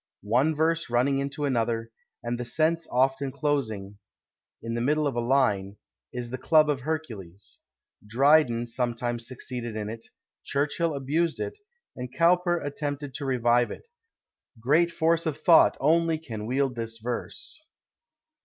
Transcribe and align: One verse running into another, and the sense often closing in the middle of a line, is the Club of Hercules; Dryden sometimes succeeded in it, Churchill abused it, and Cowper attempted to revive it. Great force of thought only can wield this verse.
One 0.31 0.55
verse 0.55 0.89
running 0.89 1.19
into 1.19 1.45
another, 1.45 1.91
and 2.23 2.39
the 2.39 2.43
sense 2.43 2.87
often 2.89 3.31
closing 3.31 3.99
in 4.63 4.73
the 4.73 4.81
middle 4.81 5.05
of 5.05 5.15
a 5.15 5.19
line, 5.21 5.75
is 6.11 6.31
the 6.31 6.39
Club 6.39 6.71
of 6.71 6.79
Hercules; 6.79 7.59
Dryden 8.07 8.65
sometimes 8.65 9.27
succeeded 9.27 9.75
in 9.75 9.89
it, 9.89 10.07
Churchill 10.43 10.95
abused 10.95 11.39
it, 11.39 11.59
and 11.95 12.11
Cowper 12.11 12.57
attempted 12.59 13.13
to 13.13 13.25
revive 13.25 13.69
it. 13.69 13.89
Great 14.59 14.89
force 14.91 15.27
of 15.27 15.37
thought 15.37 15.77
only 15.79 16.17
can 16.17 16.47
wield 16.47 16.73
this 16.73 16.97
verse. 16.97 17.61